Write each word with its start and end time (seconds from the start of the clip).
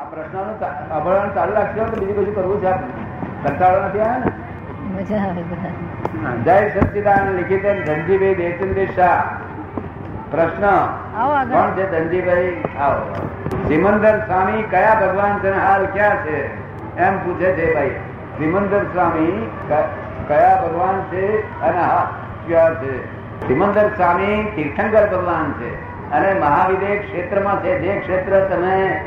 આ 0.00 0.04
પ્રશ્નનું 0.04 0.88
અભરણ 0.90 1.30
ચાલુ 1.34 1.54
રાખશો 1.54 1.84
તો 1.84 2.06
બીજું 2.06 2.16
કશું 2.16 2.34
કરવું 2.34 2.62
છે 2.62 2.70
કંટાળો 3.48 3.82
નથી 3.82 4.00
આવે 4.00 4.18
ને? 4.18 4.26
મજા 4.96 5.16
આવે 5.28 5.42
બધા. 5.42 6.34
જય 6.44 6.80
સચિદાન 6.80 7.36
લિખિત 7.36 7.86
ધનજીભાઈ 7.86 8.34
દેવચંદ્ર 8.34 8.84
શાહ. 8.84 9.22
પ્રશ્ન. 10.30 10.66
કોણ 11.44 11.70
છે 11.70 11.90
ધનજીભાઈ? 11.90 12.64
આવો. 12.80 13.28
સિમંદર 13.68 14.18
સ્વામી 14.18 14.62
કયા 14.62 14.94
ભગવાન 15.00 15.38
છે 15.38 15.50
હાલ 15.50 15.86
ક્યાં 15.86 16.16
છે? 16.16 16.38
એમ 16.96 17.18
પૂછે 17.18 17.52
છે 17.52 17.74
ભાઈ. 17.74 17.90
સિમંદર 18.38 18.82
સ્વામી 18.82 19.50
કયા 20.28 20.62
ભગવાન 20.62 21.02
છે 21.02 21.60
અને 21.60 21.78
હાલ 21.78 22.06
ક્યાં 22.46 22.82
છે? 22.82 23.06
સિમંદર 23.48 23.88
સ્વામી 23.88 24.52
તીર્થંકર 24.56 25.06
ભગવાન 25.06 25.52
છે 25.52 25.70
અને 26.10 26.40
મહાવિદેય 26.40 26.96
ક્ષેત્રમાં 26.96 27.62
છે. 27.62 27.78
જે 27.78 28.00
ક્ષેત્ર 28.00 28.44
તમે 28.44 29.04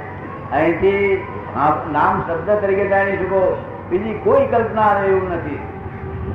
અહીંથી 0.53 1.27
આ- 1.55 1.91
નામ 1.91 2.23
શબ્દ 2.27 2.49
તરીકે 2.49 2.87
જાણી 2.87 3.17
શકો. 3.17 3.65
બીજી 3.89 4.13
કોઈ 4.13 4.45
કલ્પના 4.45 4.81
આવે 4.81 5.07
એવું 5.07 5.31
નથી. 5.31 5.59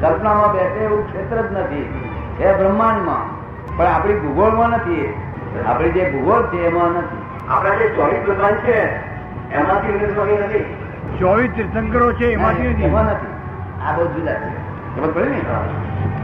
કલ્પનામાં 0.00 0.52
બેસે 0.52 0.84
એવું 0.84 1.06
ક્ષેત્ર 1.06 1.42
જ 1.42 1.52
નથી. 1.52 2.10
એ 2.40 2.52
બ્રહ્માંડમાં. 2.52 3.38
પણ 3.76 3.86
આપણી 3.86 4.14
ભૂગોળમાં 4.14 4.70
નથી 4.70 5.14
આપણી 5.66 5.90
જે 5.90 6.10
ભૂગોળ 6.10 6.46
છે 6.46 6.56
એમાં 6.56 6.88
નથી. 6.88 7.22
આપણા 7.48 7.74
જે 7.74 7.88
ચોવીસ 7.88 8.28
ભગવાન 8.28 8.54
છે 8.54 8.80
એમાંથી 9.54 9.92
નથી. 10.36 10.74
ચોવીસ 11.18 11.50
તીર્થંકરો 11.50 12.12
છે 12.12 12.32
એમાંથી 12.32 12.68
નથી. 12.68 12.82
એમાં 12.82 13.04
નથી. 13.04 13.26
આ 13.86 13.92
બહુ 13.92 14.06
જુદા 14.06 14.34
છે. 14.34 15.00
ખબર 15.00 15.10
પડે 15.10 15.24
ને? 15.24 15.40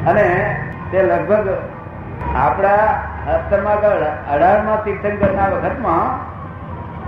અને 0.07 0.57
તે 0.91 1.03
લગભગ 1.03 1.49
આપણા 2.37 2.75
અસ્તરમાં 3.35 3.75
અઢારમાં 4.33 4.85
તીર્થંકરના 4.85 5.49
વખતમાં 5.49 6.34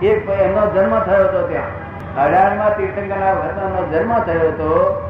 એક 0.02 0.28
એમનો 0.28 0.70
જન્મ 0.74 0.98
થયો 1.00 1.24
હતો 1.24 1.48
ત્યાં. 1.48 1.86
અઢારમાં 2.24 2.77
તીર્થંકરના 2.77 3.32
વખતમાં 3.32 3.64
એમનો 3.64 3.87
જન્મ 3.87 4.18
થયો 4.18 4.48
હતો. 4.48 5.02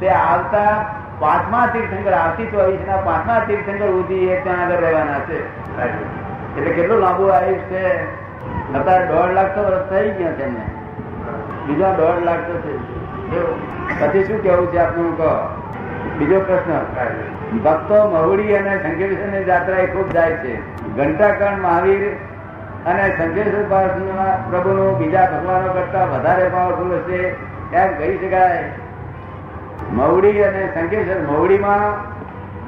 તે 0.00 0.08
આવતા 0.08 0.94
પાંચમા 1.20 1.66
તીર્થંકર, 1.72 2.12
આવતી 2.12 2.46
ચોવીસ 2.46 2.78
ના 2.86 2.96
પાંચમા 2.96 3.44
તીર્થંકર 3.46 3.86
સુધી 3.86 4.28
એ 4.28 4.40
ત્યાં 4.40 4.66
આગળ 4.66 4.76
રહેવાના 4.76 5.18
છે. 5.18 5.66
એટલે 6.56 6.70
કેટલું 6.70 6.98
લાંબુ 6.98 7.26
આયુષ 7.26 7.58
છે. 7.58 8.04
અત્યારે 8.74 9.06
દોઢ 9.06 9.30
લાખ 9.30 9.54
તો 9.54 9.62
વર્ષ 9.62 9.90
થઈ 9.90 10.10
ગયા 10.10 10.32
છે 10.32 10.44
એમને. 10.44 10.64
બીજા 11.66 11.90
દોઢ 11.92 12.24
લાખ 12.24 12.38
તો 12.38 12.58
છે 12.58 13.00
પછી 14.00 14.24
શું 14.24 14.42
કેવું 14.42 14.72
છે 14.72 14.78
આપનું 14.78 15.16
કહો? 15.16 15.60
બીજો 16.18 16.40
પ્રશ્ન. 16.40 16.72
ભક્તો 17.58 18.10
મહુડી 18.10 18.56
અને 18.56 18.82
શંકરેશ્વરની 18.82 19.44
જાત્રા 19.44 19.76
એ 19.76 19.86
ખૂબ 19.86 20.10
જાય 20.10 20.32
છે. 20.32 20.76
ઘંટાકર્ણ 20.96 21.58
મહાવીર 21.58 22.16
અને 22.86 23.16
શંકરેશ્વર 23.16 23.62
પાર્વતીના 23.70 24.36
પ્રભુનો 24.50 24.94
બીજા 24.94 25.30
ભગવાનો 25.30 25.72
કરતા 25.72 26.04
વધારે 26.04 26.48
પાવરફુલ 26.48 26.94
હશે 26.94 27.16
એમ 27.76 27.98
કહી 27.98 28.18
શકાય. 28.18 28.64
મવડી 29.92 30.42
અને 30.42 30.68
શંકેશ્વર 30.74 31.32
મવડીમાં 31.32 31.92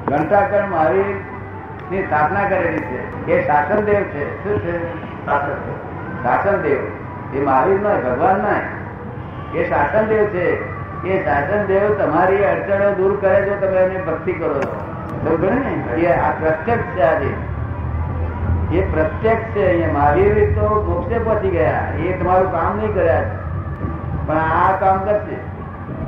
ઘંટાકર 0.05 0.65
મહાવીરની 0.65 2.03
સ્થાપના 2.03 2.49
કરેલી 2.49 2.77
છે. 2.77 3.27
એ 3.27 3.47
શાસનદેવ 3.47 4.03
છે. 4.03 4.43
શું 4.43 4.59
છે? 4.59 4.93
શાસનદેવ 6.23 6.77
એ 7.33 7.45
મહાવીર 7.45 7.79
નો 7.79 7.89
ભગવાન 7.89 8.35
ના 8.35 8.59
એ 9.59 9.69
શાસનદેવ 9.69 10.25
છે. 10.25 10.73
એ 11.07 11.25
શાસનદેવ 11.25 12.05
તમારી 12.05 12.43
અડચણો 12.43 12.93
દૂર 12.93 13.17
કરે 13.21 13.41
જો 13.41 13.55
તમે 13.55 13.77
એની 13.77 13.97
ભક્તિ 13.97 14.33
કરો 14.33 14.61
છો. 14.61 15.49
ને? 15.51 16.01
એ 16.01 16.13
આ 16.13 16.31
પ્રત્યક્ષ 16.31 16.83
છે 16.83 17.01
આજે 17.01 17.52
એ 18.73 18.81
પ્રત્યક્ષ 18.91 19.49
છે, 19.55 19.63
અહીંયા 19.67 19.93
મહાવીર 19.93 20.51
તો 20.55 20.67
મોક્ષે 20.89 21.17
પહોંચી 21.19 21.49
ગયા. 21.49 21.87
એ 21.99 22.13
તમારું 22.19 22.51
કામ 22.51 22.77
નહીં 22.77 22.93
કર્યા 22.93 23.23
પણ 24.27 24.37
આ 24.37 24.77
કામ 24.79 24.97
કરશે. 24.99 25.37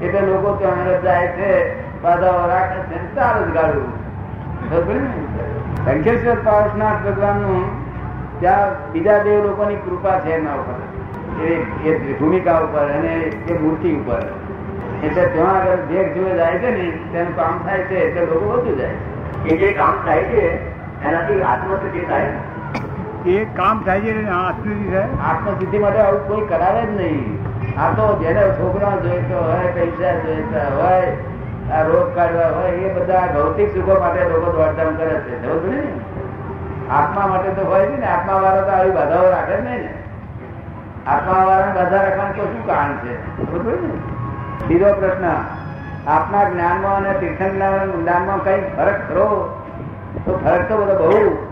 એટલે 0.05 0.21
લોકો 0.21 0.55
ત્યાં 0.55 1.01
જાય 1.01 1.27
છે 1.27 1.51
બાધાઓ 2.01 2.47
રાખે 2.49 2.79
છે 2.79 2.97
ને 3.01 3.07
જ 4.83 4.87
ને? 5.01 5.13
શંખેશ્વર 5.85 6.37
પાર્શનાથ 6.45 7.01
ભગવાનનું 7.05 7.65
ત્યાં 8.39 8.71
બીજા 8.91 9.17
દેવ 9.17 9.43
લોકોની 9.43 9.75
કૃપા 9.75 10.19
છે 10.19 10.31
એના 10.31 10.53
ઉપર. 10.53 10.79
એ 11.45 12.15
ભૂમિકા 12.19 12.57
ઉપર 12.59 12.85
અને 12.97 13.13
એ 13.51 13.59
મૂર્તિ 13.59 13.95
ઉપર. 13.95 14.21
એટલે 15.03 15.23
ત્યાં 15.25 15.55
આગળ 15.55 15.85
જે 15.89 16.03
જુએ 16.15 16.35
જાય 16.35 16.57
છે 16.57 16.71
ને, 16.71 16.85
તેનું 17.13 17.35
કામ 17.35 17.59
થાય 17.65 17.79
છે, 17.79 17.97
એટલે 18.05 18.25
લોકો 18.25 18.45
વધુ 18.45 18.75
જાય 18.75 18.97
એ 19.45 19.57
જે 19.57 19.71
કામ 19.73 19.95
થાય 20.05 20.23
છે, 20.23 20.43
એનાથી 21.05 21.41
આત્મસિદ્ધિ 21.41 21.99
થાય 21.99 22.29
એ 23.25 23.45
કામ 23.45 23.83
થાય 23.83 24.01
છે 24.01 24.29
આત્મસિદ્ધિ 24.29 24.91
થાય? 24.91 25.03
આત્મસિદ્ધિ 25.03 25.77
માટે 25.77 25.99
આવું 25.99 26.27
કોઈ 26.27 26.47
કરાવે 26.47 26.81
જ 26.81 26.97
નહીં. 26.97 27.45
આ 27.79 27.89
તો 27.89 28.23
જેને 28.23 28.41
છોકરા 28.41 28.89
જોઈતો 28.89 29.37
હોય, 29.45 29.71
પૈસા 29.71 30.19
જોઈતા 30.19 30.67
હોય, 30.75 31.17
આ 31.71 31.81
રોગ 31.81 32.15
કાઢવા 32.15 32.47
હોય, 32.47 32.71
એ 32.71 32.93
બધા 32.93 33.27
ભૌતિક 33.33 33.73
સુખો 33.73 33.99
માટે 33.99 34.23
લોકો 34.23 34.51
દોડધામ 34.51 34.95
કરે 34.95 35.15
છે. 35.19 35.45
આત્મા 36.89 37.27
માટે 37.27 37.49
તો 37.49 37.65
હોય 37.65 37.85
છે 37.85 37.97
ને. 37.99 38.05
આત્મા 38.05 38.33
વાળા 38.33 38.61
તો 38.61 38.71
આવી 38.71 38.91
બાધાઓ 38.91 39.29
રાખે 39.29 39.57
નહીં 39.57 39.81
ને. 39.81 40.03
આત્મા 41.07 41.43
વાળા 41.43 41.73
બાધા 41.75 42.03
રાખવાનું 42.03 42.35
તો 42.35 42.43
શું 42.43 42.67
કારણ 42.67 42.97
છે? 42.97 43.37
સમજ 43.37 43.81
ને? 43.81 43.89
બીજો 44.67 44.93
પ્રશ્ન, 44.93 45.25
આપના 46.07 46.49
જ્ઞાનમાં 46.49 46.95
અને 46.95 47.13
તીર્થન 47.19 47.49
જ્ઞાનમાં 48.03 48.43
કઈ 48.43 48.61
ફરક 48.77 49.09
ખરો? 49.09 49.61
તો 50.25 50.37
ફરક 50.37 50.69
તો 50.69 50.77
બધો 50.77 50.93
બહુ 50.93 51.44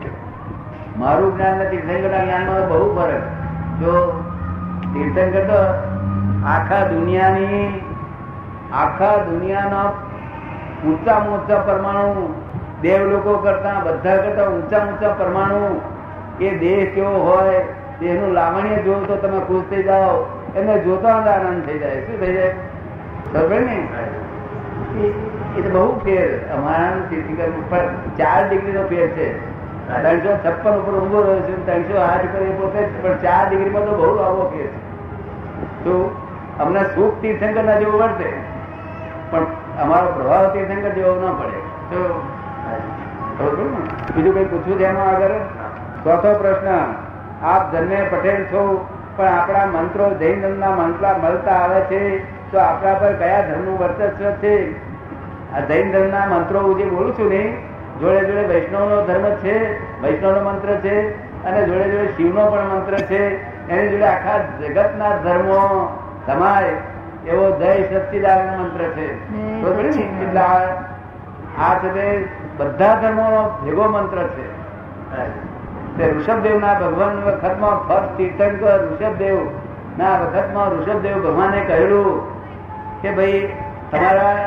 મારું 1.03 1.37
જ્ઞાન 1.37 1.57
ને 1.57 1.65
તીર્થંકરના 1.69 2.23
જ્ઞાનમાં 2.23 2.69
બહુ 2.69 2.95
ફરક. 2.95 3.21
જો 3.79 4.23
તીર્થંકર 4.93 5.39
તો 5.39 5.57
આખા 6.47 6.87
દુનિયાની, 6.87 7.81
આખા 8.73 9.17
દુનિયાના 9.17 9.83
ઊંચામાં 10.87 11.29
ઊંચા 11.29 11.59
પરમાણુ 11.59 12.33
દેવ 12.81 13.03
લોકો 13.03 13.37
કરતા 13.37 13.79
બધા 13.79 14.17
કરતા 14.17 14.47
ઊંચા 14.47 14.85
ઊંચા 14.85 15.07
પરમાણુ 15.07 15.81
એ 16.41 16.57
દેહ 16.57 16.91
કેવો 16.95 17.09
હોય, 17.09 17.65
દેહનું 17.99 18.31
લાવણ્ય 18.31 18.75
જોવો 18.75 18.99
તો 18.99 19.15
તમે 19.15 19.39
ખુશ 19.39 19.63
થઈ 19.69 19.83
જાઓ. 19.83 20.25
એમને 20.55 20.79
જોતા 20.79 21.15
આનંદ 21.15 21.65
થઈ 21.65 21.79
જાય. 21.79 22.01
શું 22.01 22.19
થઈ 22.19 22.33
જાય? 22.33 22.55
ખબર 23.33 23.59
ને 23.59 23.87
એ- 25.01 25.61
તો 25.61 25.69
બહુ 25.69 25.99
ફેર. 25.99 26.53
અમારા 26.53 26.91
તીર્થંકર 27.09 27.49
ઉપર 27.49 27.77
ચાર 28.17 28.49
ડિગ્રી 28.49 28.71
નો 28.71 28.83
ફેર 28.83 29.07
છે. 29.07 29.52
ત્રણસો 29.87 30.31
છપ્પન 30.43 30.75
ઉપર 30.79 30.93
ઊંઘો 30.99 31.19
રહ્યો 31.21 31.41
છે, 31.47 31.55
ત્રણસો 31.67 31.95
આઠ 32.01 32.25
ઉપર 32.27 32.41
એ 32.43 32.51
પોતે 32.59 32.79
પણ 33.01 33.17
ચાર 33.23 33.43
ડિગ્રીમાં 33.49 33.85
તો 33.87 33.93
બહુ 33.99 34.11
લાંબો 34.19 34.45
કે 34.53 34.65
તો 35.83 35.93
અમને 36.59 36.81
સુખ 36.95 37.15
તીર્થંકર 37.21 37.63
ના 37.63 37.79
જેવું 37.81 37.97
વર્તે, 38.01 38.29
પણ 39.31 39.45
અમારો 39.83 40.09
પ્રભાવ 40.17 40.45
તીર્થંકર 40.53 40.91
જેવો 40.97 41.13
ના 41.23 41.35
પડે. 41.39 41.59
તો? 41.91 42.01
બીજું 44.15 44.33
કઈ 44.35 44.45
પૂછવું 44.45 44.77
છે 44.77 44.85
એમાં 44.85 45.09
આગળ? 45.09 45.35
ચોથો 46.03 46.31
પ્રશ્ન, 46.41 46.69
આપ 47.43 47.63
જન્મે 47.73 47.99
પટેલ 48.11 48.41
છો, 48.51 48.63
પણ 49.17 49.31
આપણા 49.31 49.67
મંત્રો 49.75 50.05
જૈન 50.21 50.41
ધર્મના 50.41 50.73
મંત્ર 50.79 51.05
મળતા 51.23 51.59
આવે 51.63 51.79
છે, 51.91 52.01
તો 52.51 52.57
આપણા 52.59 52.95
પર 52.95 53.13
કયા 53.21 53.45
ધર્મનું 53.49 53.77
વર્ચસ્વ 53.79 54.31
છે? 54.41 54.55
આ 55.53 55.61
જૈન 55.69 55.91
ધર્મના 55.91 56.25
મંત્રો 56.33 56.59
હું 56.59 56.77
જે 56.77 56.85
બોલું 56.85 57.13
છું 57.17 57.29
ને 57.29 57.43
જોડે 58.01 58.19
જોડે 58.19 58.41
વૈષ્ણવનો 58.41 59.01
ધર્મ 59.01 59.35
છે 59.35 59.55
વૈષ્ણવનો 60.01 60.49
મંત્ર 60.49 60.75
છે 60.75 60.95
અને 61.43 61.65
જોડે 61.65 61.83
જોડે 61.83 62.07
શિવનો 62.07 62.45
પણ 62.45 62.69
મંત્ર 62.69 62.97
છે. 62.99 63.21
એની 63.69 63.89
જોડે 63.89 64.05
આખા 64.05 64.37
જગતના 64.61 65.17
ધર્મો 65.17 65.61
સમાય 66.25 66.71
એવો 67.27 67.49
જય 67.59 67.83
સચ્ચિદાનંદ 67.83 68.61
મંત્ર 68.61 68.83
છે? 68.83 69.07
એટલે 70.23 70.39
આ- 70.39 71.77
છે 71.79 71.93
તે 71.93 72.27
બધા 72.57 72.95
ધર્મોનો 72.95 73.59
ભેગો 73.65 73.83
મંત્ર 73.89 74.17
છે. 74.27 74.45
તે 75.97 76.11
ઋષભદેવ 76.11 76.59
ના 76.59 76.73
ભગવાન 76.73 77.23
વખતમાં 77.23 77.87
ફર્સ્ટ 77.87 78.17
તીર્થંકર 78.17 78.87
ઋષભદેવ 78.91 79.37
ના 79.97 80.19
વખતમાં 80.19 80.69
ઋષભદેવ 80.69 81.23
ભગવાને 81.23 81.59
કહ્યું 81.59 82.21
કે 83.01 83.11
ભાઈ 83.11 83.53
તમારા 83.91 84.37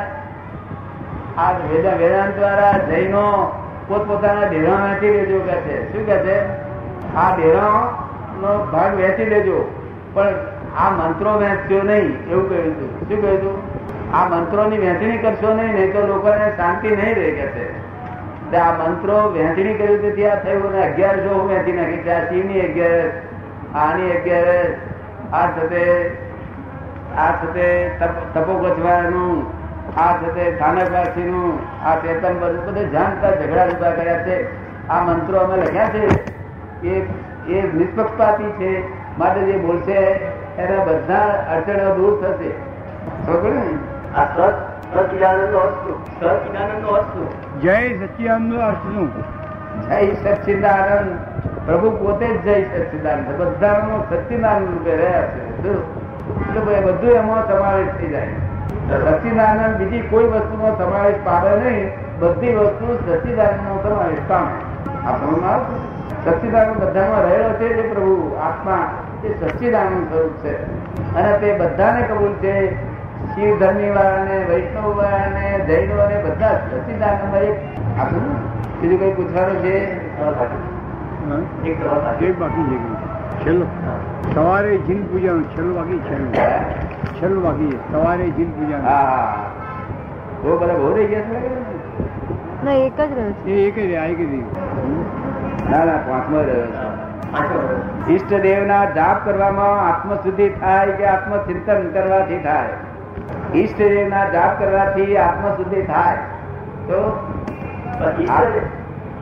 આ 1.39 1.53
વેદાંત 1.53 2.35
દ્વારા 2.35 2.73
જૈનો 2.73 3.53
પોતપોતાના 3.89 4.47
ડેરા 4.47 4.75
વેચી 4.75 5.13
લેજો 5.13 5.39
કે 5.39 5.53
છે. 5.53 5.93
શું 5.93 6.07
કે 6.07 6.17
છે? 6.17 6.41
આ 7.15 7.37
ડેરા 7.37 7.71
નો 8.41 8.65
ભાગ 8.73 8.95
વેચી 8.95 9.25
લેજો 9.25 9.83
પણ 10.15 10.35
આ 10.79 10.91
મંત્રો 10.91 11.39
વેચજો 11.39 11.83
નહીં, 11.83 12.31
એવું 12.31 12.49
કહ્યું 12.49 12.67
હતું. 12.67 13.09
શું 13.09 13.23
કહ્યું 13.23 13.39
હતું? 13.39 13.87
આ 14.17 14.29
મંત્રોની 14.29 14.79
વહેંચણી 14.79 15.19
કરશો 15.19 15.55
નહીં 15.55 15.75
નહીં 15.75 15.93
તો 15.93 16.07
લોકોને 16.07 16.57
શાંતિ 16.57 16.89
નહીં 16.89 17.15
રહે 17.15 17.31
કે 17.31 17.47
છે. 17.47 17.87
આ 18.57 18.73
મંત્રો 18.73 19.33
વહેંચણી 19.33 19.75
કર્યું 19.75 19.99
હતું 19.99 20.17
ત્યાં 20.17 20.43
થયું 20.43 20.73
અને 20.73 20.93
અગિયારસો 20.93 21.35
હું 21.35 21.49
વહેંચી 21.49 21.73
નાખી 21.73 21.97
ત્યાં 21.97 22.29
શિવની 22.29 22.61
અગિયાર, 22.61 23.09
આની 23.75 24.11
અગિયાર, 24.11 24.67
આ 25.33 25.47
સાથે 25.47 26.09
આ 27.17 27.31
સાથે 27.31 27.89
તપ- 27.89 28.35
તપોગોચવાનું 28.35 29.56
આ 29.97 30.13
સાથે 30.13 31.25
નું 31.25 31.59
આ 31.85 31.95
ચેતન 31.95 32.39
બધું 32.39 32.67
બધું 32.67 32.91
જાણતા 32.91 33.31
ઝઘડા 33.31 33.67
ઊભા 33.67 33.91
કર્યા 33.91 34.23
છે. 34.23 34.47
આ 34.89 35.03
મંત્રો 35.03 35.39
અમે 35.39 35.57
લખ્યા 35.57 35.89
છે. 35.89 36.25
એ 36.87 37.01
એ 37.49 37.73
નિષ્પક્ષપાતી 37.73 38.45
છે. 38.45 38.83
માટે 39.19 39.41
જે 39.41 39.59
બોલશે 39.59 39.93
એના 40.59 40.85
બધા 40.85 41.47
અડચણો 41.51 41.95
દૂર 41.95 42.23
થશે. 42.23 42.49
બરોબર 43.27 43.51
ને? 43.51 43.79
આ 44.17 44.25
સત 44.25 44.55
સચિદાનંદ 44.95 45.55
સચિદાનંદ 46.21 46.85
વસ્તુ 46.85 47.61
જય 47.61 47.89
જય 49.89 50.15
સચ્ચિદાનંદ 50.15 51.19
પ્રભુ 51.67 51.91
પોતે 51.91 52.27
જ 52.27 52.43
જય 52.43 52.63
સચિદાનંદ. 52.63 53.43
બધા 53.43 53.73
સચિદાનંદ 54.11 54.69
રૂપે 54.71 54.97
રહ્યા 54.97 55.23
છે. 55.23 55.59
બધું 56.81 57.11
એમાં 57.11 57.49
સમાવેશ 57.49 57.89
થઈ 58.01 58.07
જાય. 58.07 58.29
સચ્ચિદાનંદ 58.91 59.77
બીજી 59.77 60.01
કોઈ 60.01 60.25
વસ્તુનો 60.25 60.77
સમાવેશ 60.79 61.15
પામે 61.25 61.51
નહીં 61.57 61.91
બધી 62.19 62.55
વસ્તુ 62.55 62.99
સચ્ચિદાનંદ 63.07 63.69
નો 63.69 63.83
સમાવેશ 63.83 64.19
પામે 64.29 64.55
આ 65.07 65.17
સમજમાં 65.17 65.61
સચિદાનંદ 66.25 66.77
બધામાં 66.77 67.23
રહેલો 67.23 67.49
છે 67.49 67.69
જે 67.69 67.83
પ્રભુ 67.83 68.37
આત્મા 68.43 68.89
એ 69.25 69.35
સચિદાનંદ 69.41 70.09
સ્વરૂપ 70.09 70.33
છે. 70.45 70.55
અને 71.15 71.39
તે 71.39 71.59
બધાને 71.59 72.03
કબૂલ 72.03 72.33
છે. 72.33 72.75
શિવ 73.27 73.59
ધર્મી 73.59 73.91
વાળાને 73.91 74.45
વૈષ્ણવ 74.49 74.97
વાળાને 74.97 75.65
જૈનો 75.67 76.03
અને 76.03 76.23
બધા 76.23 76.61
સચિદાનંદ 76.71 77.35
એક 77.43 77.57
આપણું 78.01 78.37
બીજું 78.81 79.01
કઈ 79.01 79.13
પૂછવાનું 79.13 79.57
છે? 79.57 79.77
એક 81.69 82.39
બાકી. 82.39 82.96
છેલ્લો. 83.35 83.67
સવારે 84.35 84.79
જીન 84.79 85.07
પૂજાનું 85.07 85.45
છેલ્લું 85.45 85.77
બાકી 85.77 85.99
છે. 85.99 86.09
છેલ્લું 86.09 86.35
છેલ્લું 87.15 87.43
બાકી 87.43 87.79
સવારે 87.93 88.31
જીન 88.31 88.51
પૂજાનું. 88.51 88.87
બહુ 90.43 90.59
બધા 90.59 90.75
બહુ 90.75 90.97
રહી 90.97 91.07
ગયા 91.07 91.21
છે? 91.21 91.49
ના 92.65 92.73
એક 92.73 92.97
જ 92.97 93.01
રહ્યો 93.01 93.33
છે. 93.33 93.51
એક 93.51 93.91
જ 93.91 93.95
આ 93.95 94.05
એક 94.05 94.19
જ 94.19 94.35
ના 95.71 95.85
ના 95.85 95.97
પાંચમો 95.97 96.39
રહ્યો 96.39 96.67
છે. 96.67 97.07
ઈષ્ટદેવના 98.13 98.85
જાપ 98.85 99.25
કરવામાં 99.25 99.89
આત્મશુદ્ધિ 99.89 100.49
થાય 100.49 100.87
કે 100.87 101.05
આત્મચિંતન 101.05 101.91
કરવાથી 101.91 102.39
થાય? 102.39 102.69
ઈષ્ટદેવના 103.55 104.29
જાપ 104.29 104.59
કરવાથી 104.59 105.17
આત્મશુદ્ધિ 105.17 105.83
થાય? 105.83 106.17
તો? 106.87 107.29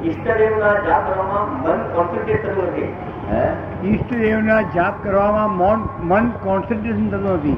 ઈષ્ટદેવના 0.04 0.72
જાપ 0.72 1.08
કરવામાં 1.08 1.62
મન 1.62 1.78
કોન્સન્ટ્રેટ 1.94 2.46
થતું 2.46 2.64
નથી. 2.64 2.92
હે? 3.30 3.73
ઈષ્ટદેવના 3.84 4.62
જાપ 4.62 5.04
કરવામાં 5.04 5.56
મન 5.56 5.88
મન 6.00 6.30
કોન્સન્ટ્રેશન 6.30 7.10
થતું 7.10 7.34
નથી. 7.34 7.56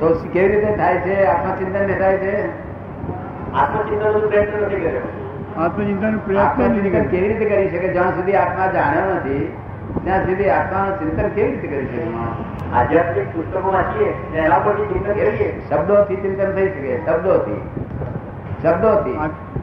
તો 0.00 0.08
કેવી 0.32 0.48
રીતે 0.48 0.76
થાય 0.76 0.96
છે? 0.96 1.24
આત્મચિંતન 1.24 1.86
ને 1.86 1.94
થાય 1.94 2.16
છે? 2.16 2.48
આત્મચિંતન 3.52 4.28
પ્રયત્ન 4.28 4.62
નથી 4.62 4.76
કર્યો. 4.76 5.00
આત્મચિંતન 5.62 6.18
પ્રયત્ન 6.18 6.70
નથી 6.70 6.90
કર્યો. 6.90 7.04
કેવી 7.04 7.28
રીતે 7.28 7.44
કરી 7.44 7.70
શકે? 7.70 7.88
જ્યાં 7.88 8.10
સુધી 8.10 8.34
આત્મા 8.34 8.66
જાણ્યો 8.66 9.14
નથી 9.14 9.56
ત્યાં 10.04 10.26
સુધી 10.26 10.48
આત્માનું 10.48 10.98
ચિંતન 10.98 11.28
કેવી 11.28 11.50
રીતે 11.50 11.68
કરી 11.68 11.86
શકે? 11.86 12.06
આધ્યાત્મિક 12.72 13.34
પુસ્તકો 13.34 13.72
વાંચીએ 13.72 14.14
એના 14.34 14.58
પરથી 14.58 14.84
ચિંતન 14.84 15.12
કરીએ. 15.12 15.62
શબ્દોથી 15.70 16.16
ચિંતન 16.16 16.52
થઈ 16.52 16.68
શકે 16.68 16.98
શબ્દોથી. 17.06 17.60
શબ્દોથી. 18.62 19.18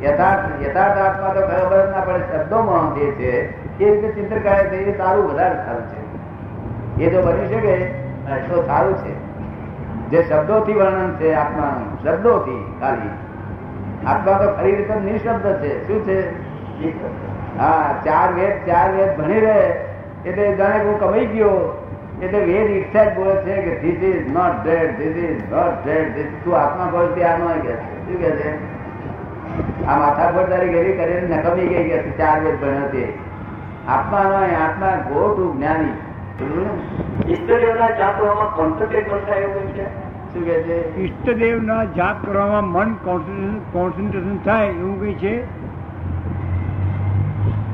યથાર્થ 0.05 0.67
યથાર્થ 0.67 0.97
આત્મા 0.97 1.27
તો 1.27 1.41
ખબર 1.41 1.87
ના 1.87 2.01
પડે. 2.01 2.37
શબ્દોમાં 2.37 2.66
જે 2.99 3.11
છે, 3.11 3.31
એ 3.83 3.95
રીતે 3.95 4.07
ચિંતન 4.07 4.39
કરે 4.39 4.63
છે 4.63 4.97
વધારે 5.01 5.55
સારું 5.55 5.87
છે. 5.87 7.03
એ 7.03 7.09
જો 7.09 7.21
બની 7.21 7.47
શકે 7.47 7.85
તો 8.49 8.63
સારું 8.67 8.97
છે. 8.97 9.13
જે 10.09 10.23
શબ્દોથી 10.23 10.73
વર્ણન 10.73 11.15
છે 11.15 11.33
આત્માનું 11.33 12.03
શબ્દોથી 12.03 12.77
ખાલી. 12.79 13.09
આત્મા 14.07 14.33
તો 14.33 14.53
ખરી 14.53 14.75
રીતે 14.75 14.95
નિશબ્દ 14.95 15.55
છે. 15.61 15.87
શું 15.87 16.05
છે? 16.05 16.19
હા, 17.57 18.01
ચાર 18.05 18.33
વેદ 18.33 18.65
ચાર 18.65 18.91
વેદ 18.91 19.17
ભણી 19.17 19.39
રહે, 19.39 19.61
એટલે 20.25 20.55
જાણે 20.55 20.79
હું 20.83 20.99
કમાઈ 20.99 21.25
ગયો. 21.25 21.83
એટલે 22.21 22.39
વેદ 22.39 22.69
ઈચ્છા 22.69 23.03
જ 23.03 23.15
બોલે 23.15 23.35
છે 23.35 23.61
કે 23.61 23.79
this 23.79 24.03
is 24.03 24.31
not 24.31 24.63
dead 24.63 24.97
this 24.97 25.17
is 25.17 25.41
not 25.51 25.85
dead 25.85 26.05
તું 26.43 26.57
આત્મા 26.57 26.89
કહો 26.91 27.07
તે 27.07 27.23
આ 27.23 27.37
ન 27.37 27.59
કે 27.59 27.71
છે? 27.71 27.97
શું 28.05 28.19
કે 28.19 28.31
છે? 28.31 28.76
આ 29.87 29.97
માથા 29.97 30.31
ફોડદારી 30.31 30.69
ગેરી 30.69 30.97
કરીને 30.97 31.35
નકમી 31.35 31.67
ગઈ 31.67 31.83
ગયા 31.83 32.01
ચાર 32.01 32.43
વેદ 32.43 32.61
ભણ્યો 32.61 32.87
તે 32.87 33.13
આત્મા 33.87 34.23
નો 34.23 34.35
આત્મા 34.65 35.03
ગોટું 35.09 35.57
જ્ઞાની? 35.57 35.93
ઈષ્ટદેવના 37.31 37.89
જાપ 37.89 38.19
કરવામાં 38.19 38.55
કોન્સન્ટ્રેટ 38.55 39.29
થાય 39.29 39.39
એવું 39.39 39.73
છે? 39.73 39.85
શું 40.33 40.45
કે 40.45 40.63
છે? 40.63 40.97
ઈષ્ટદેવના 40.97 41.83
જાપ 41.83 42.25
કરવામાં 42.25 42.71
મન 42.71 42.93
કોન્સન્ટ્રેશન 43.71 44.37
થાય 44.37 44.67
એવું 44.67 45.01
કઈ 45.01 45.13
છે? 45.13 45.33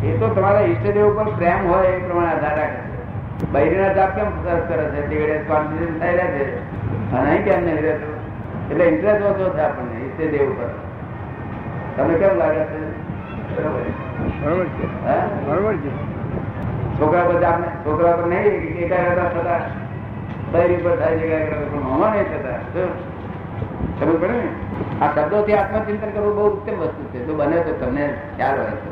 એ 0.08 0.18
તો 0.18 0.28
તમારા 0.28 0.62
ઈષ્ટદેવ 0.62 1.08
ઉપર 1.08 1.24
પ્રેમ 1.24 1.68
હોય 1.68 1.88
એ 1.88 2.08
પ્રમાણે 2.08 2.28
આધાર 2.28 2.60
રાખે 2.60 2.76
છે. 2.76 3.52
બૈરીના 3.52 3.94
જાપ 3.94 4.16
કેમ 4.16 4.26
સરસ 4.26 4.62
કરે 4.68 4.84
છે? 4.84 5.10
તે 5.10 5.44
કોન્સન્ટ્રેશન 5.48 6.00
થઈ 6.00 6.16
રહે 6.18 6.28
છે. 6.28 6.58
અને 7.12 7.38
કેમ 7.38 7.64
નહીં 7.64 7.82
રહેતો? 7.82 8.10
એટલે 8.72 8.86
ઇન્ટરેસ્ટ 8.86 9.26
હોતો 9.26 9.50
છે 9.50 9.62
આપણને 9.62 10.00
ઈષ્ટદેવ 10.00 10.52
ઉપર. 10.52 10.93
તમને 11.98 12.14
કેમ 12.14 12.38
લાગે 12.38 12.60
છે? 12.60 12.80
બરોબર 14.44 14.66
છે. 14.66 14.86
બરોબર 15.46 15.76
છે. 15.76 15.92
છોકરા 17.00 17.24
પર 17.24 17.44
આપણે 17.44 17.68
છોકરા 17.68 18.12
પર 18.12 18.26
નહીં 18.26 18.44
એકાગ્રતા 18.78 19.30
થતા. 19.30 19.60
શરીર 20.52 20.80
પર 20.84 20.96
થાય 20.98 21.18
છે 21.18 21.26
એકાગ્રતા 21.26 21.78
પણ 21.78 22.14
નહીં 22.14 22.24
થતા. 22.24 22.58
ખબર 24.00 24.18
પડે 24.18 24.32
ને? 24.32 24.48
આ 25.02 25.08
શબ્દોથી 25.16 25.54
આત્મચિંતન 25.54 26.10
કરવું 26.10 26.36
બહુ 26.36 26.50
ઉત્તમ 26.50 26.80
વસ્તુ 26.80 27.04
છે. 27.04 27.26
જો 27.26 27.34
બને 27.34 27.56
તો 27.56 27.86
તમને 27.86 28.18
ખ્યાલ 28.38 28.58
હોય 28.58 28.68
તો. 28.68 28.92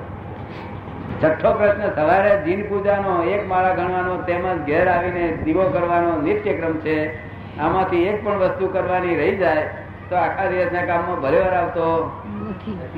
છઠ્ઠો 1.24 1.53
પ્રશ્ન 1.53 1.89
સવારે 1.89 2.42
જીન 2.45 2.62
પૂજાનો 2.69 3.24
એક 3.24 3.48
માળા 3.48 3.74
ગણવાનો 3.74 4.18
તેમજ 4.18 4.65
ઘેર 4.65 4.89
આવીને 4.89 5.38
દીવો 5.44 5.63
કરવાનો 5.63 6.21
નિત્યક્રમ 6.21 6.74
છે. 6.74 7.15
આમાંથી 7.59 8.03
એક 8.03 8.25
પણ 8.25 8.39
વસ્તુ 8.39 8.68
કરવાની 8.68 9.15
રહી 9.15 9.38
જાય 9.38 9.69
તો 10.09 10.15
આખા 10.15 10.45
દિવસના 10.45 10.86
કામમાં 10.86 11.21
ભરેવાર 11.21 11.53
આવતો. 11.53 12.12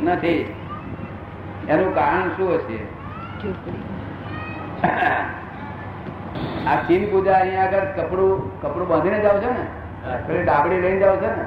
નથી. 0.04 0.42
એનું 1.70 1.92
કારણ 1.96 2.30
શું 2.38 2.50
હશે? 2.56 2.78
આ 6.68 6.78
ચીન 6.88 7.04
પૂજા 7.12 7.38
અહીંયા 7.38 7.66
આગળ 7.66 7.88
કપડું 7.98 8.62
કપડું 8.62 8.88
બાંધીને 8.88 9.20
જાવ 9.26 9.38
છો 9.44 9.50
ને? 9.58 9.66
પેલી 10.28 10.44
ડાબડી 10.44 10.82
લઈને 10.86 11.00
જાવ 11.00 11.16
છો 11.16 11.30
ને? 11.36 11.46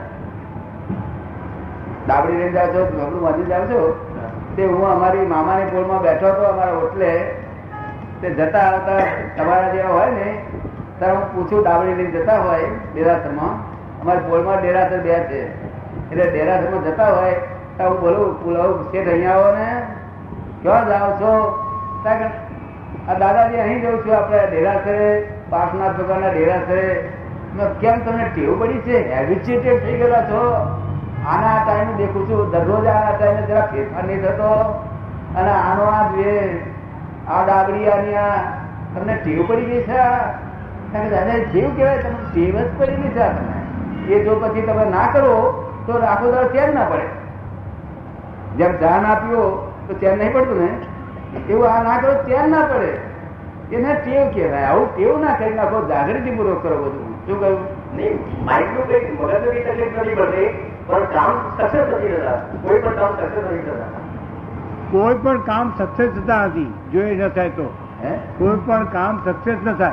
ડાબડી 2.06 2.38
લઈને 2.38 2.52
જાવ 2.52 2.68
છો 2.74 2.80
કપડું 2.86 3.22
બાંધીને 3.24 3.50
જાવ 3.54 3.64
છો 3.70 3.80
તે 4.56 4.62
હું 4.64 4.84
અમારી 4.90 5.26
મામાની 5.32 5.72
પોળમાં 5.72 6.02
બેઠો 6.06 6.26
હતો 6.28 6.44
અમારા 6.50 6.78
હોટલે 6.80 7.10
તે 8.20 8.28
જતા 8.38 8.64
આવતા 8.68 9.02
તમારા 9.36 9.74
જેવા 9.74 9.94
હોય 9.96 10.10
ને 10.10 10.28
ત્યારે 10.98 11.16
હું 11.16 11.26
પૂછું 11.34 11.60
ડાબડી 11.62 11.96
લઈને 11.98 12.14
જતા 12.14 12.38
હોય 12.46 12.68
ડેરાસરમાં. 12.94 13.54
અમારી 14.00 14.26
પોળમાં 14.30 14.58
ડેરાસર 14.62 15.00
બે 15.08 15.20
છે. 15.30 15.40
એટલે 16.10 16.24
ડેરાસરમાં 16.30 16.82
જતા 16.88 17.10
હોય 17.18 17.36
હું 17.80 18.00
બોલું, 18.00 18.44
પુલાવ 18.44 18.82
શેઠ 18.82 19.08
અહીંયા 19.08 19.32
આવો 19.32 19.54
ને. 19.54 19.86
ક્યાં 20.62 20.88
જાઓ 20.88 21.10
છો? 21.20 21.32
આ 23.08 23.14
દાદાજી 23.18 23.56
અહીં 23.56 23.82
જઉં 23.82 24.06
છું, 24.06 24.16
આપણે 24.16 24.46
ડેરાસરે 24.50 25.32
પાસના 25.50 25.88
પ્રકારના 25.88 26.28
ડેરાસરે 26.28 27.12
મેં 27.56 27.78
કેમ 27.80 28.00
તમને 28.00 28.24
ટેવ 28.34 28.60
પડી 28.60 28.78
છે? 28.78 29.14
હેબિચ્યુટેડ 29.14 29.82
થઈ 29.82 29.98
ગયેલા 29.98 30.22
છો? 30.22 30.40
આના 31.26 31.64
ટાઈમે 31.66 31.92
દેખું 31.96 32.28
છું. 32.28 32.50
દરરોજ 32.50 32.86
આના 32.86 33.10
ટાઈમે 33.10 33.42
જરા 33.42 33.60
ફેરફાર 33.60 34.04
નહીં 34.04 34.22
થતો. 34.22 34.52
અને 35.36 35.50
આનો 35.50 35.82
આ 35.82 36.10
જોઈએ 36.10 36.60
આ 37.28 37.44
ડાબડી, 37.46 37.88
આની 37.88 38.14
આ, 38.14 38.34
તમને 38.94 39.14
ટેવ 39.14 39.46
પડી 39.48 39.64
ગઈ 39.64 39.82
છે? 39.82 40.02
દાદા 41.10 41.38
જેવું 41.52 41.76
કહેવાય, 41.76 41.98
તમને 41.98 42.24
ટેવ 42.34 42.54
જ 42.60 42.78
પડી 42.78 42.96
ગઈ 42.96 43.08
છે 43.08 43.28
તમને. 43.28 44.14
એ 44.14 44.24
જો 44.24 44.40
પછી 44.40 44.62
તમે 44.62 44.84
ના 44.90 45.06
કરો, 45.12 45.34
તો 45.86 45.98
રાખો 45.98 46.30
દાડો 46.30 46.48
ચેન 46.48 46.74
ના 46.74 46.84
પડે? 46.84 47.25
જેમ 48.56 48.76
ધ્યાન 48.76 49.06
આપ્યો 49.06 49.72
તો 49.88 49.94
ચેન 49.94 50.18
નહીં 50.18 50.32
પડતું 50.32 50.60
ને? 50.60 50.68
એવું 51.48 51.68
આ 51.70 51.82
ના 51.82 51.98
કરો 51.98 52.14
ચેન 52.14 52.50
ના 52.50 52.62
પડે. 52.62 53.16
એને 53.72 53.94
ટેવ 53.94 54.30
કહેવાય. 54.34 54.64
આવું 54.64 54.96
ટેવ 54.96 55.18
ના 55.18 55.34
કરી 55.34 55.54
નાખો 55.54 55.88
જાગૃતિ 55.88 56.30
પૂર્વક 56.30 56.62
કરો 56.62 56.76
બધું. 56.76 57.26
શું 57.26 57.40
કહ્યું? 57.40 57.58
નહીં 57.96 58.18
માઇન્ડનું 58.44 58.88
કઈ 58.88 59.12
મગજનું 59.20 59.44
તકલીફ 59.44 59.98
નથી 60.00 60.14
પડતી 60.14 60.48
પણ 60.86 61.04
કામ 61.04 61.32
સક્સેસ 61.58 61.94
નથી 61.94 62.08
થતા. 62.08 62.38
કોઈ 62.62 62.80
પણ 62.80 62.94
કામ 62.94 63.12
સક્સેસ 63.12 63.44
નથી 63.44 63.58
થતા. 63.58 63.88
કોઈ 64.90 65.14
પણ 65.14 65.40
કામ 65.40 65.72
સક્સેસ 65.78 66.10
થતા 66.10 66.46
નથી. 66.46 66.74
જો 66.92 67.00
એ 67.00 67.14
ન 67.14 67.28
થાય 67.28 67.48
તો. 67.48 67.70
હે? 68.04 68.18
કોઈ 68.38 68.58
પણ 68.66 68.84
કામ 68.84 69.22
સક્સેસ 69.24 69.56
ન 69.64 69.74
થાય. 69.74 69.92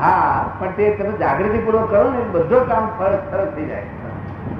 હા 0.00 0.44
પણ 0.58 0.70
તે 0.76 0.90
તમે 0.90 1.18
જાગૃતિ 1.18 1.58
પૂર્વક 1.58 1.90
કરો 1.90 2.10
ને 2.10 2.18
બધો 2.32 2.60
કામ 2.60 2.88
ફરજ 2.98 3.18
ફરજ 3.32 3.54
થઈ 3.54 3.66
જાય. 3.66 3.82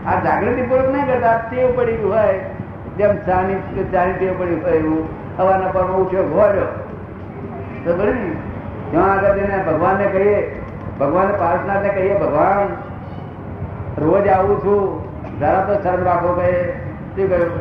આ 0.07 0.21
જાગૃતિ 0.25 0.63
પૂર્વક 0.63 0.89
નહીં 0.93 1.07
કરતા 1.07 1.37
ટેવ 1.51 1.77
પડી 1.77 1.97
હોય 1.97 2.56
જેમ 2.99 3.17
ચાની 3.27 3.87
ચાની 3.93 4.13
ટેવ 4.13 4.33
પડી 4.41 4.77
એવું. 4.77 5.03
હવાના 5.39 5.71
પર 5.71 5.87
ઉઠ્યો 6.03 6.25
ઘોડ્યો 6.35 6.71
તો 7.85 7.91
ને 8.05 8.15
જ્યાં 8.93 9.11
આગળ 9.13 9.35
જઈને 9.39 9.59
ભગવાનને 9.67 10.07
કહીએ 10.07 10.39
ભગવાન 11.01 11.31
પાર્શનાથને 11.41 11.89
કહીએ, 11.89 12.15
ભગવાન, 12.19 12.69
રોજ 13.99 14.29
આવું 14.29 14.59
છું. 14.65 14.85
જરા 15.41 15.65
તો 15.69 15.75
શરમ 15.83 16.05
રાખો 16.05 16.31
કહે 16.33 16.53
શું 17.17 17.29
કહ્યું? 17.29 17.53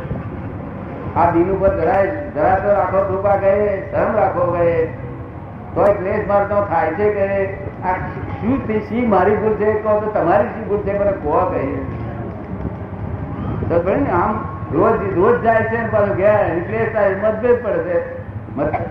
આ 1.15 1.31
દિન 1.31 1.49
ઉપર 1.55 1.71
જરાય 1.79 2.07
જરા 2.35 2.55
તો 2.63 2.69
રાખો 2.77 2.99
કૃપા 3.09 3.35
કહે 3.35 3.53
શરમ 3.91 4.15
રાખો 4.15 4.43
કહે 4.53 4.69
કોઈ 5.75 5.93
ક્લેશ 5.93 6.25
મારતો 6.27 6.57
થાય 6.71 6.91
છે 6.93 7.07
કે, 7.09 7.27
આ 7.83 7.95
શું 8.39 8.67
તે 8.67 8.75
શી 8.79 9.05
મારી 9.05 9.35
ભૂલ 9.35 9.55
છે? 9.55 9.69
કહો 9.83 9.99
તો 9.99 10.07
તમારી 10.19 10.51
શી 10.55 10.67
ભૂલ 10.69 10.81
છે? 10.81 10.93
મને 10.99 11.13
કહો 11.23 11.37
કહે 11.51 11.63
તો 13.69 13.75
આમ 14.21 14.33
રોજ 14.73 15.15
રોજ 15.15 15.41
જાય 15.41 15.63
છે 15.63 15.91
પાછું 15.91 16.15
ગયા 16.15 16.39
રિપ્લેસ 16.53 16.93
થાય 16.93 17.15
મતભેદ 17.15 17.63
પડે 17.65 17.77
છે. 17.77 18.25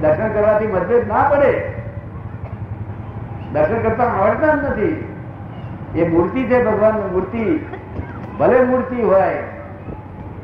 દર્શન 0.02 0.28
કરવાથી 0.28 0.66
મતભેદ 0.66 1.08
ના 1.08 1.28
પડે. 1.28 1.72
દર્શન 3.52 3.82
કરતા 3.82 4.04
આવડતા 4.04 4.54
જ 4.54 4.64
નથી. 4.64 5.08
એ 5.94 6.08
મૂર્તિ 6.08 6.44
છે 6.44 6.64
ભગવાનની 6.64 7.10
મૂર્તિ. 7.12 7.66
ભલે 8.38 8.62
મૂર્તિ 8.62 9.02
હોય, 9.02 9.34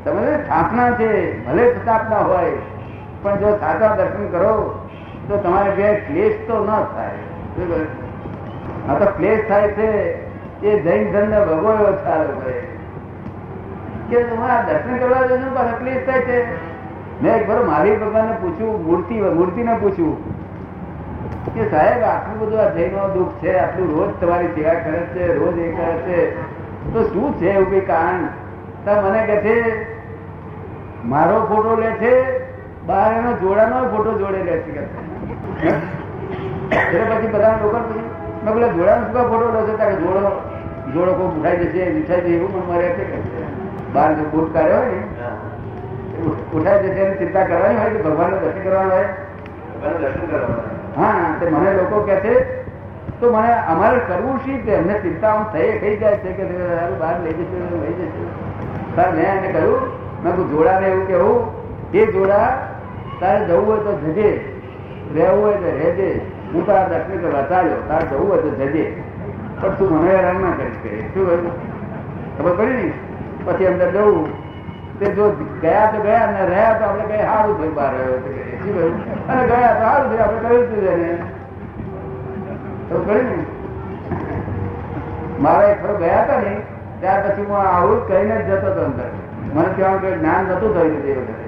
તમે 0.05 0.43
સ્થાપના 0.43 0.91
છે, 0.91 1.45
ભલે 1.45 1.73
સ્થાપના 1.73 2.17
હોય, 2.17 2.51
પણ 3.21 3.35
જો 3.35 3.57
સાચા 3.59 3.95
દર્શન 3.95 4.27
કરો, 4.27 4.87
તો 5.27 5.37
તમારે 5.37 5.71
ઘેર 5.71 5.99
ક્લેશ 6.07 6.33
તો 6.47 6.63
ન 6.63 6.67
થાય? 6.67 7.17
આ 8.89 8.99
તો 8.99 9.05
ક્લેશ 9.05 9.47
થાય 9.47 9.67
છે, 9.67 10.13
એ 10.67 10.79
જૈન 10.81 11.11
ધર્મ 11.11 11.45
ભગવાન 11.45 11.77
ઓછા 11.77 12.23
લોકોએ 12.23 12.70
કે 14.11 14.23
દર્શન 14.23 14.97
કરવા 14.97 15.25
જશો 15.25 15.49
પણ 15.55 15.71
તકલીફ 15.71 16.05
થાય 16.07 16.21
છે. 16.21 16.37
મેં 17.23 17.33
એક 17.35 17.47
બરો 17.47 17.65
મહાવીર 17.65 17.99
ભગવાનને 17.99 18.35
પૂછ્યું, 18.41 18.85
મૂર્તિ, 18.85 19.21
મૂર્તિને 19.21 19.73
પૂછ્યું 19.81 20.15
કે 21.55 21.69
સાહેબ, 21.69 22.03
આટલું 22.03 22.39
બધું 22.39 22.59
આ 22.61 22.69
જૈનો 22.69 23.07
દુઃખ 23.13 23.31
છે, 23.41 23.57
આટલું 23.57 23.87
રોજ 23.95 24.11
તમારી 24.21 24.47
સેવા 24.47 24.73
કરે 24.73 25.01
છે, 25.13 25.35
રોજ 25.35 25.57
એ 25.57 25.71
કરે 25.71 25.93
છે. 26.07 26.19
તો 26.93 27.03
શું 27.03 27.37
છે 27.39 27.49
એવું 27.49 27.69
કઈ 27.71 27.79
કારણ? 27.79 28.25
તો 28.85 28.91
મને 29.01 29.25
કહે 29.25 29.35
છે, 29.35 29.55
મારો 31.05 31.45
ફોટો 31.49 31.79
લે 31.79 31.91
છે 31.91 32.13
બહાર 32.85 33.11
એનો 33.13 33.31
જોડાનો 33.33 33.87
ફોટો 33.87 34.17
જોડે 34.19 34.43
લે 34.43 34.57
છે. 34.57 34.81
એટલે 36.71 37.03
પછી 37.09 37.27
બધા 37.27 37.57
લોકો 37.61 37.77
પછી 37.77 38.09
મેં 38.43 38.53
બોલે 38.53 38.67
જોડાનો 38.69 39.03
શું 39.05 39.29
ફોટો 39.29 39.47
લે 39.53 39.61
છે? 39.71 39.77
તારે 39.77 39.95
જોડો 39.95 40.21
જોડો 40.93 41.11
કોઈ 41.13 41.39
ઉઠાઈ 41.39 41.57
જશે 41.57 41.81
ઉઠાઈ 41.99 42.21
જશે 42.21 42.35
એવું 42.35 42.51
મને 42.55 42.65
મારે 42.67 42.89
છે. 42.89 43.60
બહાર 43.93 44.09
જો 44.13 44.23
બૂટ 44.31 44.53
કાઢ્યો 44.53 44.81
હોય 44.81 44.91
ને 44.93 46.29
ઉઠાઈ 46.53 46.81
જશે 46.85 47.01
એની 47.01 47.19
ચિંતા 47.19 47.45
કરવાની 47.45 47.79
હોય 47.79 47.93
કે 47.93 48.03
ભગવાનનું 48.05 48.39
દર્શન 48.41 48.63
કરવાનું 48.63 48.91
હોય? 48.91 49.09
ભગવાનનું 49.73 50.01
દર્શન 50.03 50.25
કરવા 50.27 50.59
હા 50.97 51.29
તે 51.39 51.45
મને 51.47 51.71
લોકો 51.73 51.97
કહે 52.03 52.17
છે 52.21 52.33
તો 53.19 53.29
મને 53.29 53.53
અમારે 53.67 53.99
કરવું 54.07 54.39
શી 54.43 54.59
કે 54.61 54.71
એમને 54.73 54.95
ચિંતા 55.01 55.31
આમ 55.31 55.45
થઈ 55.53 55.71
થઈ 55.79 55.95
જાય 55.97 56.17
છે 56.19 56.31
કે 56.33 56.43
હારું 56.71 56.97
બહાર 56.99 57.15
લઈ 57.23 57.35
જશે 57.35 57.57
લઈ 57.75 57.95
જશે 57.95 58.07
સર 58.95 59.09
મેં 59.15 59.25
એને 59.27 59.49
કહ્યું 59.49 59.81
મેં 60.23 60.31
કહ્યું 60.31 60.49
જોડાને 60.51 60.87
એવું 60.87 61.05
કેવું 61.07 61.39
એ 61.93 62.07
જોડા 62.09 62.47
તારે 63.19 63.45
જવું 63.45 63.65
હોય 63.65 63.81
તો 63.83 63.93
જજે 64.07 64.29
રહેવું 65.13 65.41
હોય 65.41 65.57
તો 65.57 65.69
રહેજે 65.77 66.09
હું 66.53 66.65
તારા 66.65 66.89
દર્શન 66.91 67.23
કરવા 67.23 67.45
ચાલ્યો 67.49 67.79
તારે 67.87 68.05
જવું 68.07 68.27
હોય 68.27 68.41
તો 68.43 68.51
જજે. 68.59 68.85
પણ 69.59 69.75
તું 69.77 69.93
મને 69.93 70.11
હેરાન 70.11 70.41
ના 70.41 70.53
કરીશ 70.53 70.79
શું 71.13 71.25
કહ્યું? 71.25 71.51
ખબર 72.37 72.53
પડી 72.57 72.77
ને 72.79 72.93
પછી 73.45 73.67
અંદર 73.67 73.89
જવું. 73.95 74.29
તે 74.99 75.05
જો 75.15 75.25
ગયા 75.61 75.91
તો 75.91 76.01
ગયા 76.01 76.31
ને 76.31 76.41
રહ્યા 76.45 76.73
તો 76.79 76.83
આપણે 76.85 77.05
કઈ 77.11 77.23
સારું 77.29 77.55
થયું 77.57 77.73
બહાર 77.75 77.93
અને 79.29 79.43
ગયા 79.51 79.73
તો 79.73 79.81
સારું 79.83 80.07
થયું, 80.09 80.23
આપણે 80.23 80.39
કહ્યું 80.41 80.65
હતું 80.65 80.83
એને. 80.93 81.11
તો 82.89 82.95
કહ્યું 83.05 83.25
ને? 83.29 83.37
મારા 85.39 85.69
એક 85.69 85.79
ફરો 85.83 85.93
ગયા 85.93 86.23
હતા 86.23 86.39
ને, 86.39 86.53
ત્યાર 86.99 87.21
પછી 87.25 87.45
હું 87.45 87.59
આવું 87.65 87.99
કહીને 88.07 88.35
જ 88.35 88.49
જતો 88.49 88.67
હતો 88.71 88.81
અંદર. 88.85 89.09
મને 89.53 89.69
ત્યાં 89.75 89.99
કોઈ 89.99 90.17
જ્ઞાન 90.17 90.43
નતું 90.45 90.73
થયું 90.73 91.01
તે 91.05 91.11
વખતે. 91.19 91.45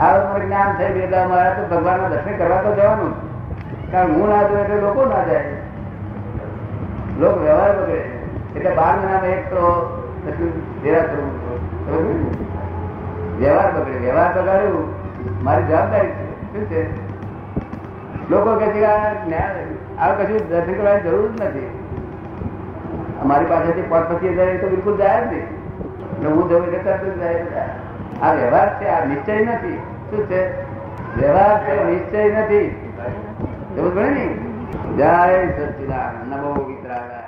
આ 0.00 0.14
મને 0.34 0.44
જ્ઞાન 0.46 0.70
થઈ 0.78 0.92
ગયું 0.94 1.04
એટલે 1.04 1.26
મારા 1.26 1.54
તો 1.58 1.62
ભગવાનના 1.74 2.08
દર્શન 2.08 2.36
કરવા 2.38 2.62
તો 2.62 2.70
જવાનું. 2.78 3.14
કારણ 3.92 4.14
હું 4.14 4.28
ના 4.28 4.42
જોઉં 4.48 4.60
એટલે 4.60 4.80
લોકો 4.80 5.02
ના 5.04 5.24
જાય. 5.24 5.52
લોક 7.20 7.36
વ્યવહાર 7.42 7.72
બગડે 7.78 7.98
એટલે 8.56 8.70
બાર 8.74 8.94
મહિનામાં 8.96 9.32
એક 9.32 9.44
તો 9.50 9.62
વ્યવહાર 13.38 13.72
બગડે. 13.72 13.98
વ્યવહાર 13.98 14.42
બગાડ્યું, 14.42 14.92
મારી 15.44 15.62
જવાબદારી 15.62 16.08
છે. 16.08 16.52
શું 16.52 16.64
છે? 16.64 17.04
લોકો 18.30 18.54
કે 18.54 18.66
છે 18.66 18.84
આ 19.96 20.14
કશું 20.14 20.48
દર્શન 20.48 20.74
કરવાની 20.74 21.00
જરૂર 21.00 21.28
જ 21.28 21.42
નથી. 21.42 21.78
મારી 23.24 23.44
પાસેથી 23.44 23.82
પાંચ 23.82 24.12
પચીસ 24.12 24.32
હજાર 24.32 24.56
તો 24.56 24.68
બિલકુલ 24.68 24.96
જાય 24.96 25.24
જ 25.24 25.26
નહીં. 25.26 25.46
હું 26.34 26.48
જવું 26.48 26.84
તરત 26.84 27.04
જ 27.04 27.18
જાય 27.18 27.46
આ 28.22 28.32
વ્યવહાર 28.32 28.82
છે, 28.82 28.86
આ 28.88 29.04
નિશ્ચય 29.04 29.44
નથી. 29.44 29.76
શું 30.10 30.26
છે? 30.26 30.62
વ્યવહાર 31.20 31.64
છે, 31.64 31.84
નિશ્ચય 31.84 32.32
નથી. 32.32 32.92
એવું 33.76 33.94
ગણે 33.94 34.10
ને? 34.10 34.38
જય 34.96 35.48
સચિદાન 35.48 36.30
નમો 36.30 36.64
વિતરાગાય 36.64 37.23